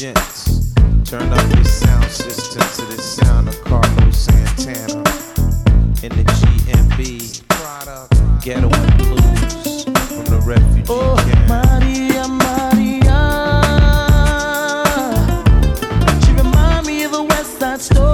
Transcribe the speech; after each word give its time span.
gents, 0.00 0.72
turn 1.04 1.30
up 1.30 1.54
your 1.54 1.64
sound 1.64 2.10
system 2.10 2.62
to 2.62 2.96
the 2.96 3.02
sound 3.02 3.48
of 3.48 3.64
Carlos 3.64 4.16
Santana 4.16 5.00
in 6.02 6.10
the 6.16 6.24
G&B 6.40 7.42
product, 7.50 8.14
Ghetto 8.42 8.70
Blues 8.96 9.84
from 9.84 10.24
the 10.24 10.40
refugee 10.46 10.86
oh, 10.88 11.16
camp. 11.28 11.48
Maria, 11.50 12.26
Maria, 12.28 13.20
she 16.24 16.32
remind 16.32 16.86
me 16.86 17.04
of 17.04 17.12
a 17.12 17.22
West 17.22 17.58
Side 17.58 17.82
Story. 17.82 18.09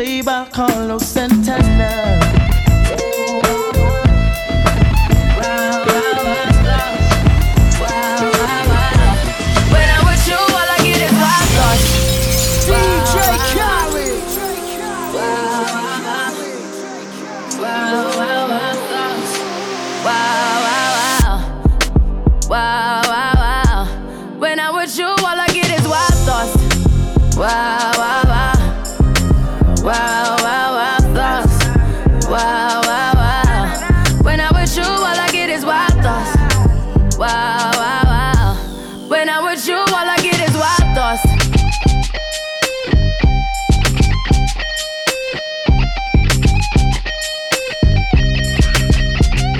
Played 0.00 0.24
Carlos 0.50 1.06
Santana. 1.06 1.90
Wow, 22.42 23.02
wow, 23.06 23.32
wow. 23.36 24.38
When 24.38 24.58
I'm 24.58 24.74
with 24.74 24.98
you, 24.98 25.04
all 25.04 25.18
I 25.18 25.46
get 25.52 25.70
is 25.78 25.86
wild 25.86 26.14
thoughts. 26.24 27.36
Wow. 27.36 27.92
Wow, 27.98 28.19
You, 39.66 39.74
all 39.76 39.94
I 39.94 40.16
get 40.22 40.40
is 40.40 40.56
wild 40.56 40.94
thoughts. 40.94 41.22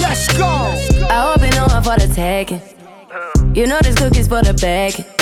Let's 0.00 0.38
go. 0.38 0.46
I 1.10 1.20
hope 1.20 1.44
you 1.44 1.50
know 1.50 1.66
I'm 1.66 1.82
for 1.82 1.96
the 1.98 2.10
taking. 2.14 2.62
You 3.54 3.66
know 3.66 3.80
this 3.82 3.96
cookie's 3.96 4.28
for 4.28 4.40
the 4.40 4.54
bag. 4.54 5.21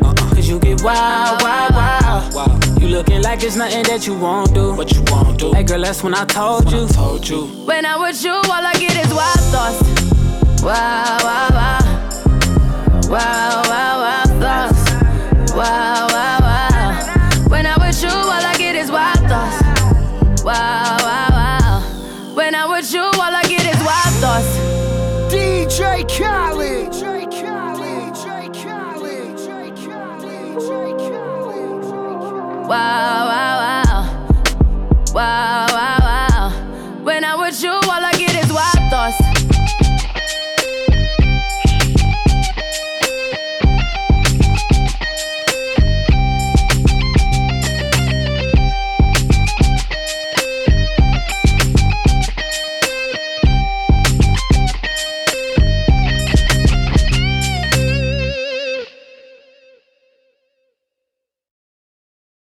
Cause 0.51 0.65
you 0.65 0.75
get 0.75 0.83
wild, 0.83 1.41
wild, 1.41 2.33
wild. 2.33 2.81
You 2.81 2.89
looking 2.89 3.21
like 3.21 3.41
it's 3.41 3.55
nothing 3.55 3.83
that 3.83 4.05
you 4.05 4.17
won't 4.17 4.53
do. 4.53 4.73
What 4.73 4.91
you 4.91 5.01
won't 5.07 5.39
do. 5.39 5.53
Hey 5.53 5.63
girl, 5.63 5.81
that's 5.81 6.03
when 6.03 6.13
I 6.13 6.25
told 6.25 6.69
you. 6.69 6.87
Told 6.87 7.27
you. 7.27 7.45
When 7.65 7.85
I'm 7.85 8.01
with 8.01 8.21
you, 8.21 8.31
all 8.33 8.51
I 8.51 8.73
get 8.73 8.97
is 8.97 9.13
wild 9.13 9.39
thoughts. 9.51 10.61
Wow, 10.61 11.19
wow, 11.23 11.47
wow. 11.51 11.90
wow, 32.71 33.25
wow, 33.27 33.83
wow, 35.13 35.67
wow, 35.73 35.97
wow. 35.99 37.03
When 37.03 37.25
I'm 37.25 37.41
with 37.41 37.61
you, 37.61 37.69
all 37.69 37.83
I 37.91 38.13
get 38.13 38.30